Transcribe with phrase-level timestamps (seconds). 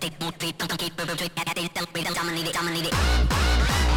[0.00, 0.96] Don't keep, don't keep,
[2.14, 3.87] dominate it, dominate it.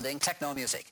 [0.00, 0.90] Pounding techno music.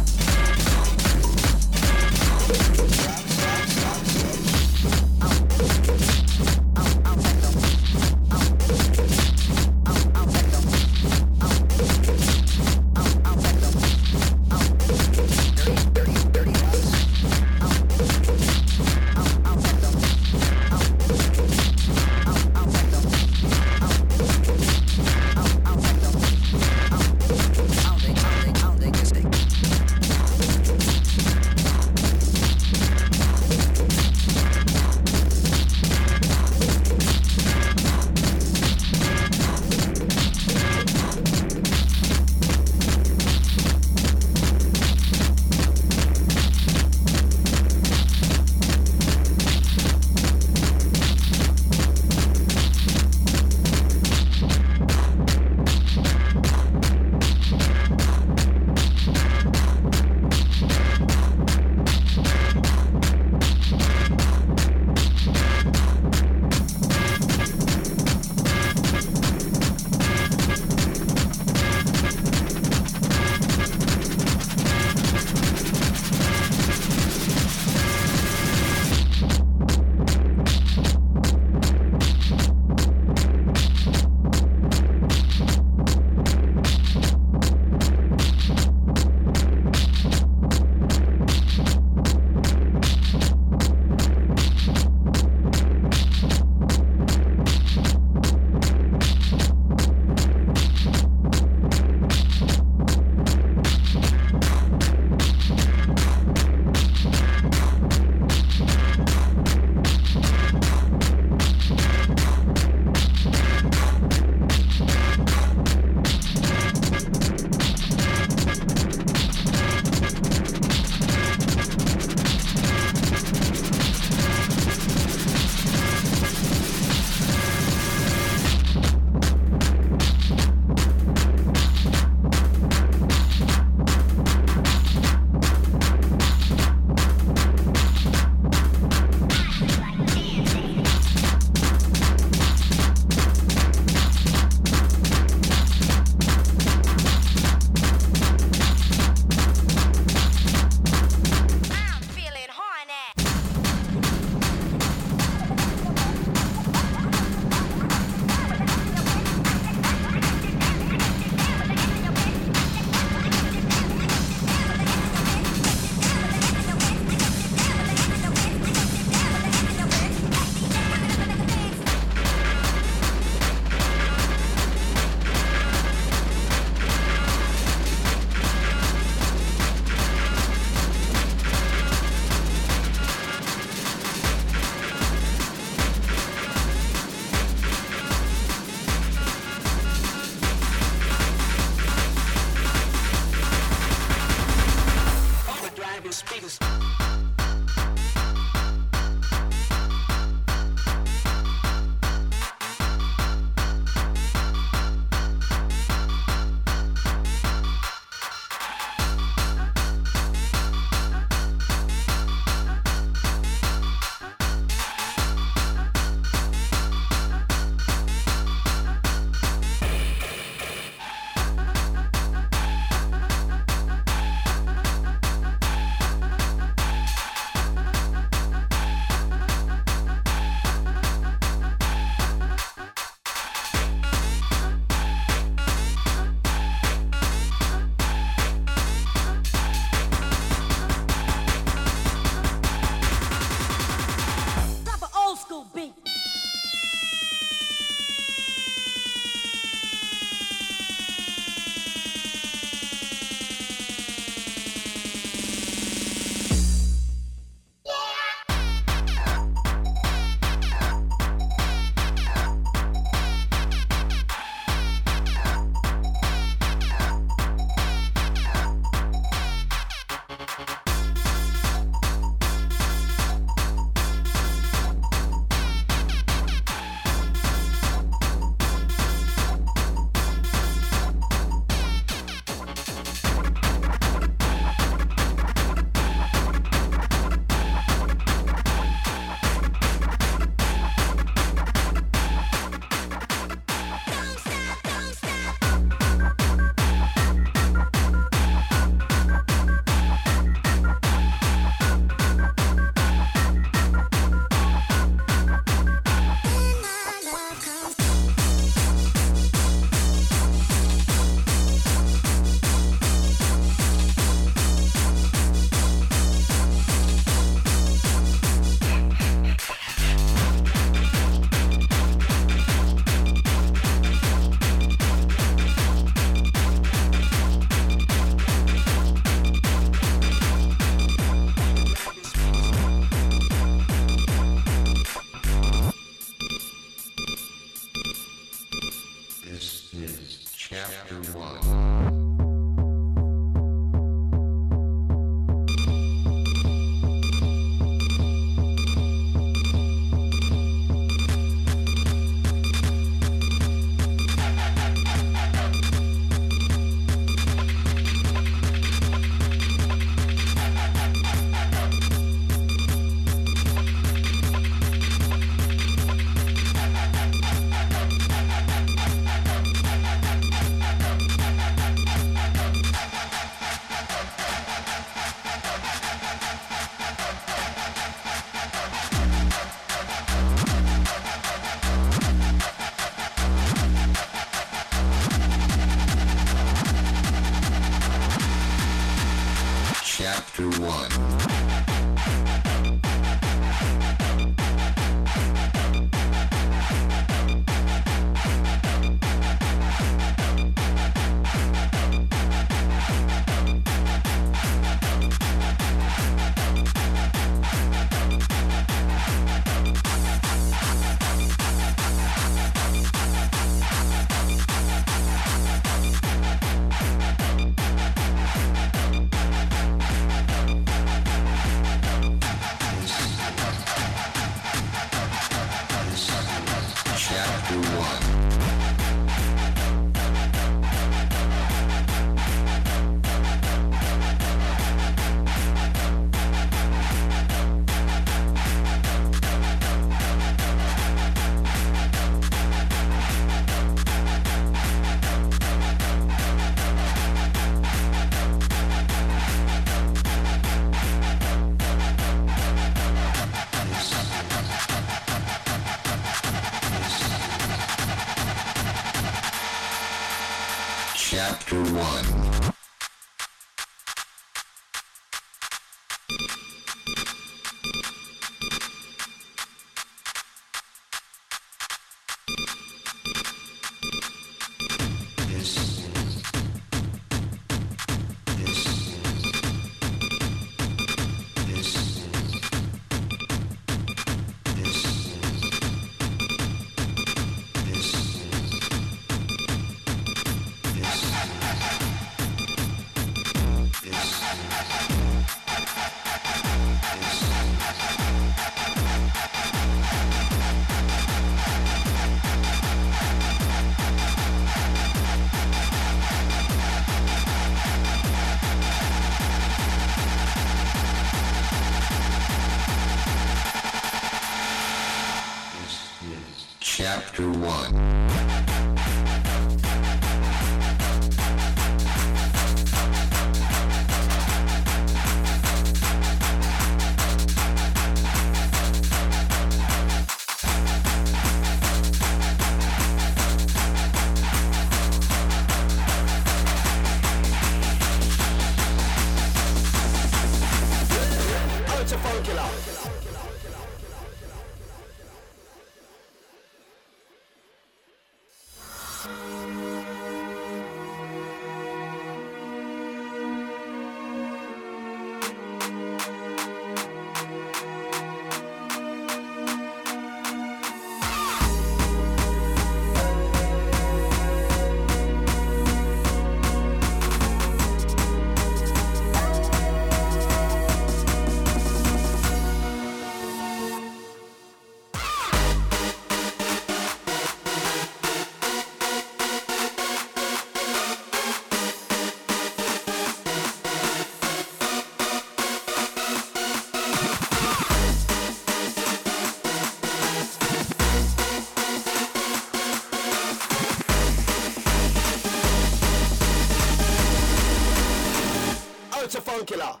[599.51, 600.00] کون کھلا۔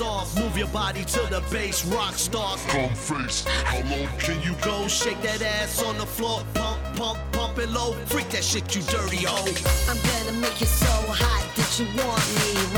[0.00, 0.38] off.
[0.38, 2.64] Move your body to the bass, rock stars.
[2.66, 4.86] Come face, how long can you go?
[4.86, 7.94] Shake that ass on the floor, pump, pump, pump it low.
[8.06, 9.50] Freak that shit, you dirty hoe.
[9.90, 12.69] I'm gonna make it so hot that you want me.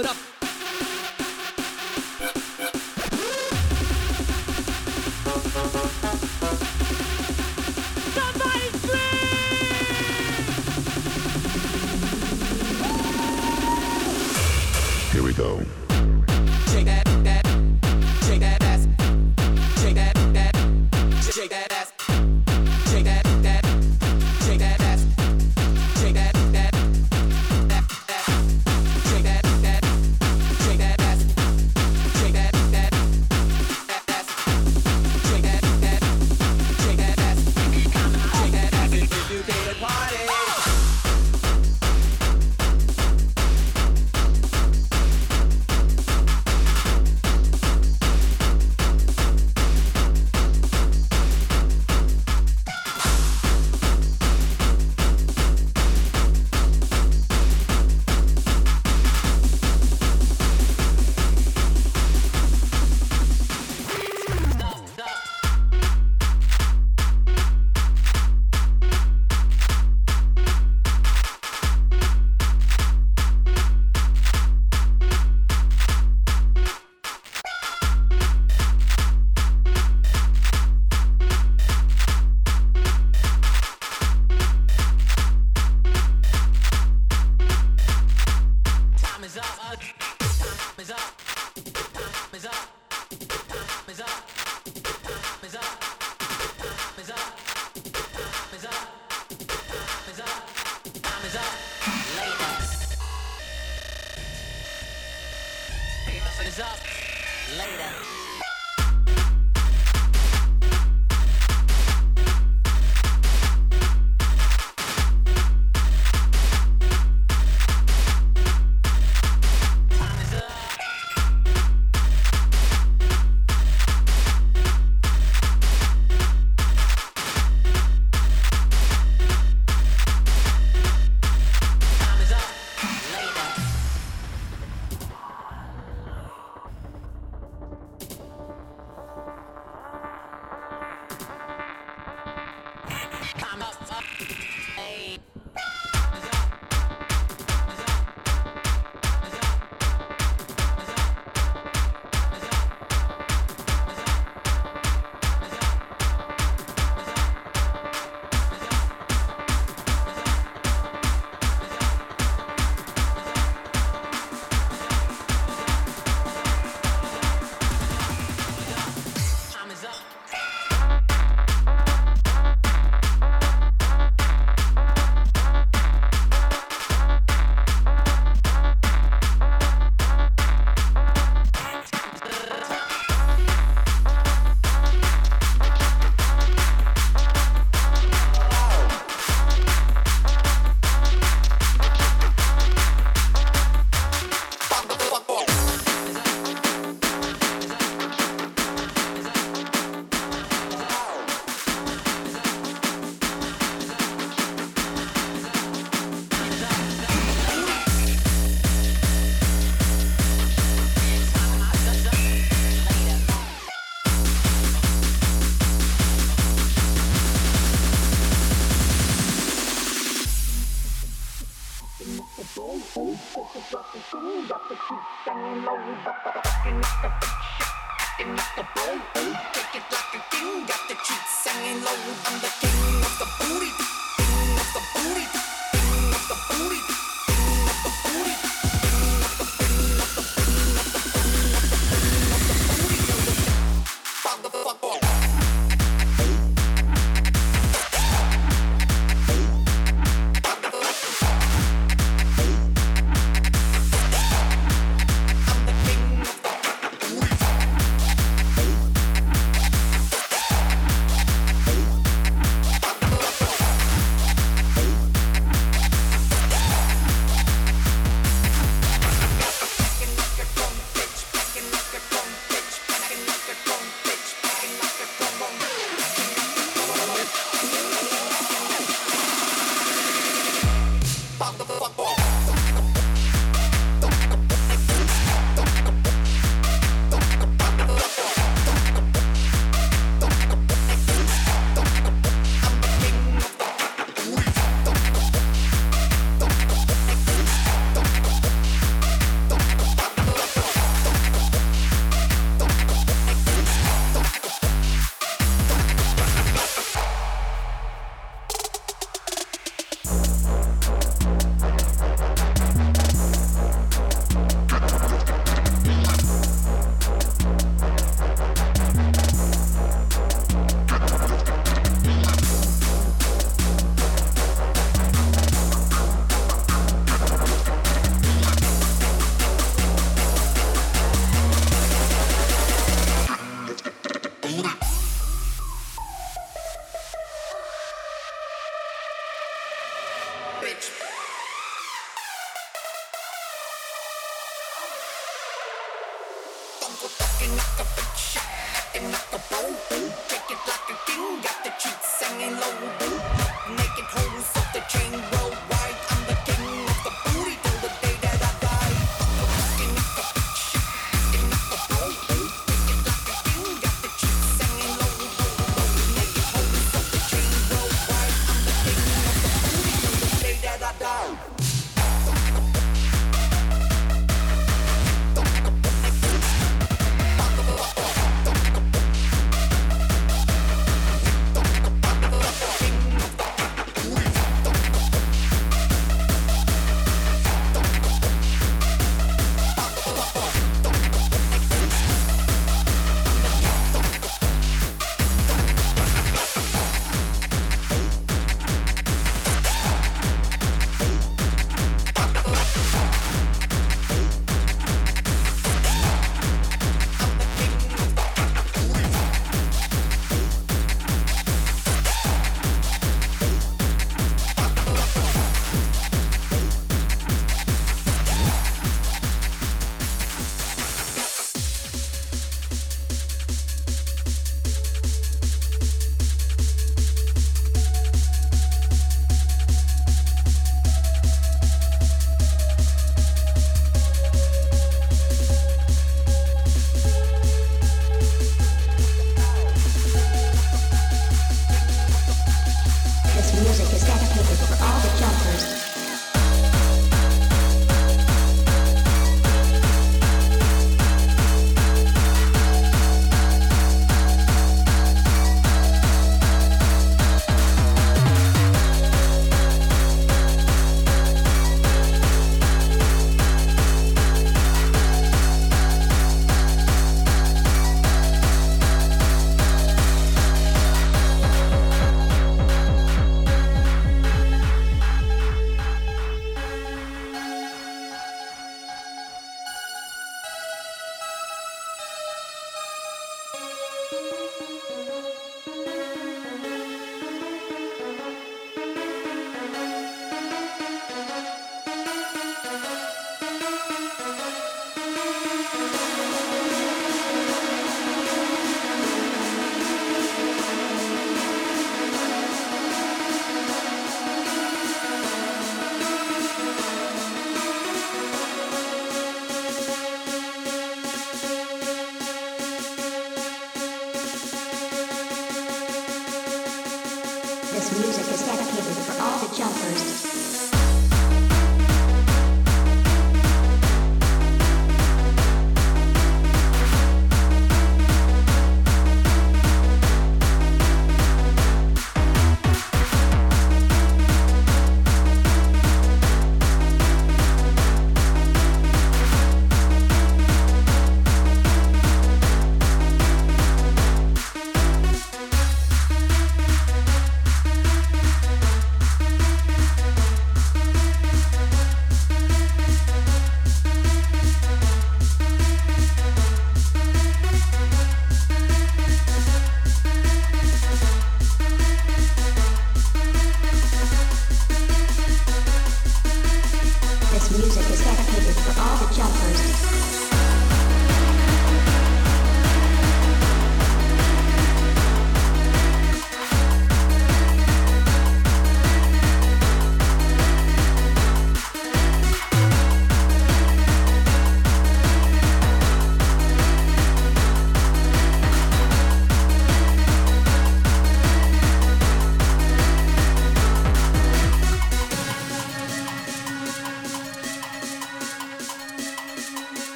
[0.00, 0.29] it up.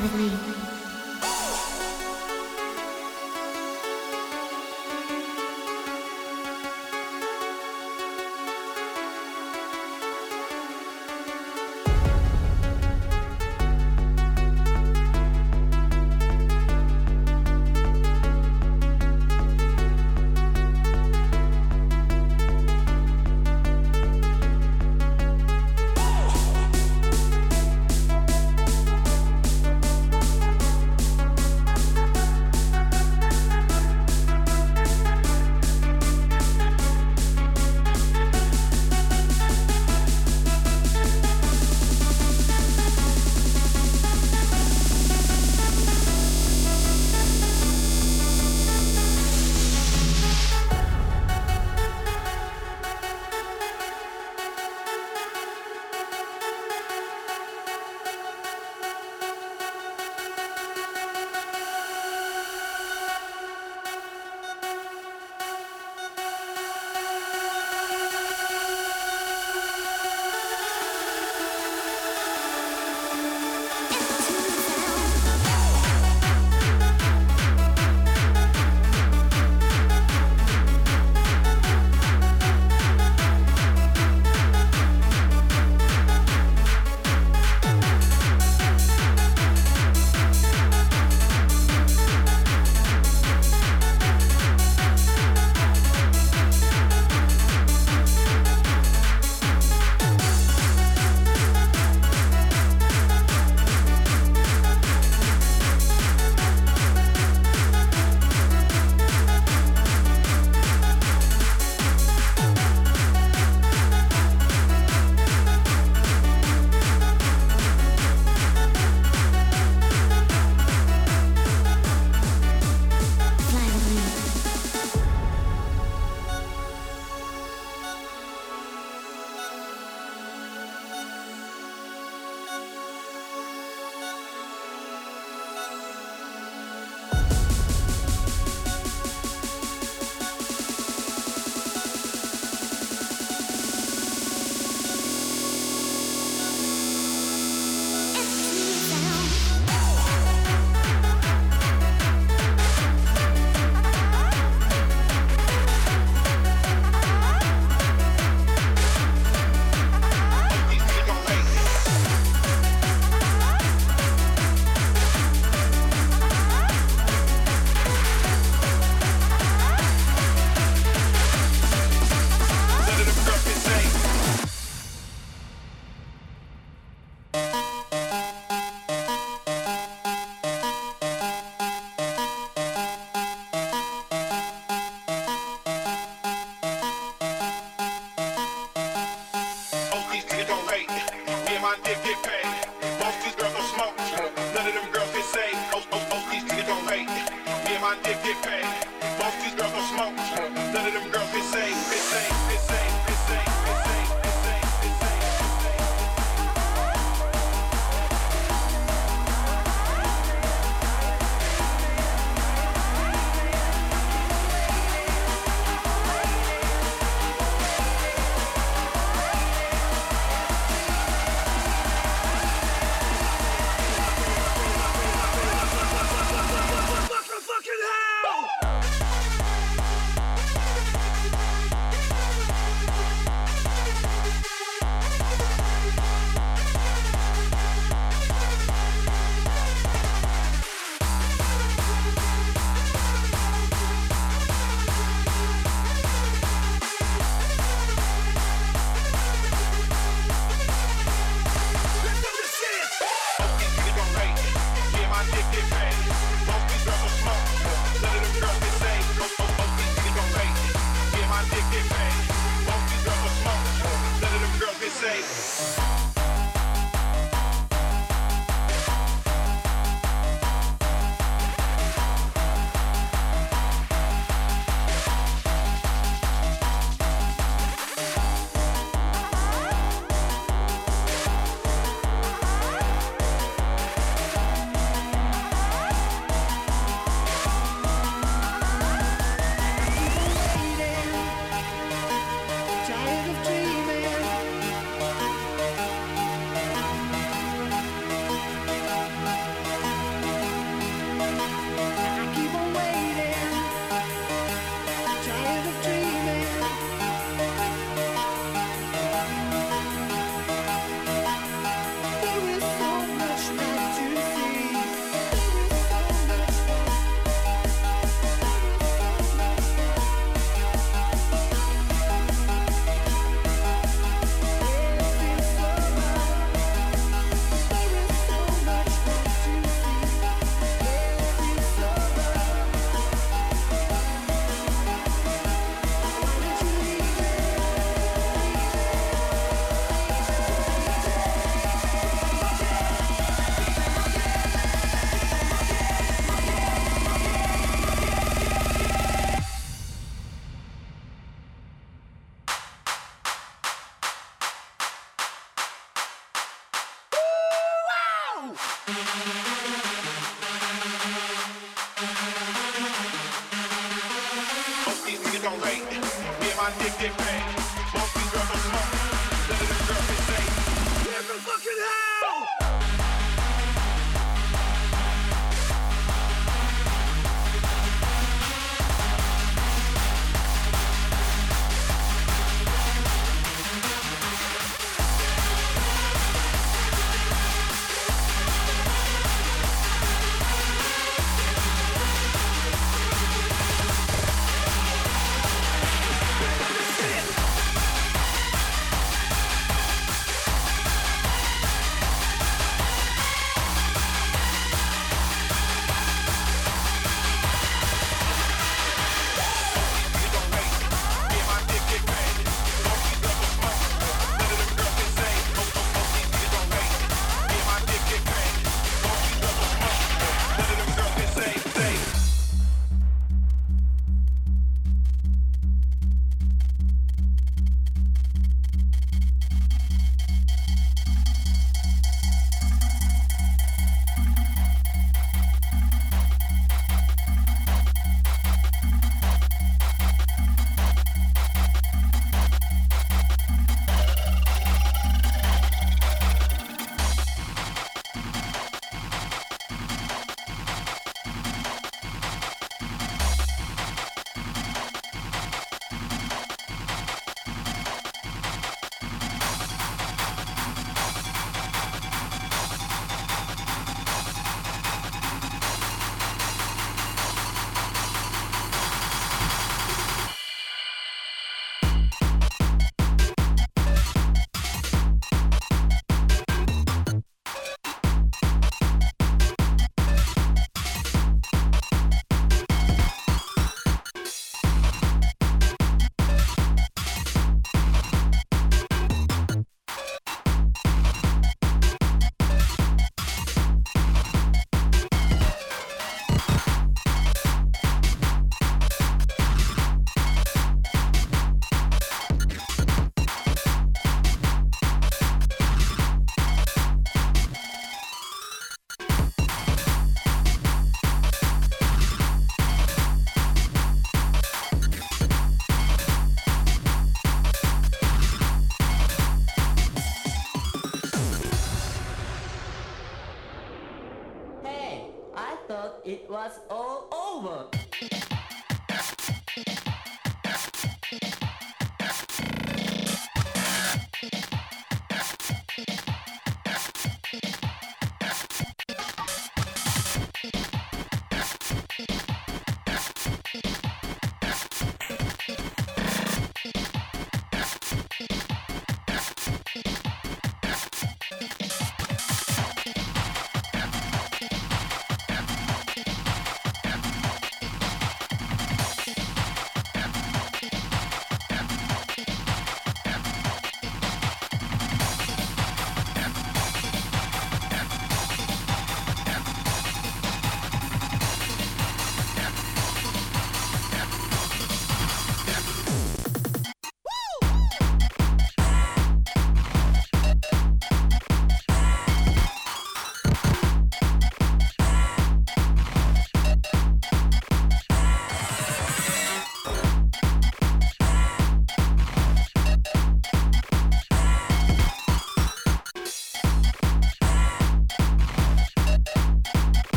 [0.00, 0.53] With me.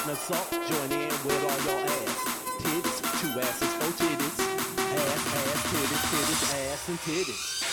[0.00, 2.18] hitting us up, join in with all your ass.
[2.58, 4.40] Tits, two asses, four titties.
[4.78, 7.69] Ass, ass, titties, titties, ass and titties.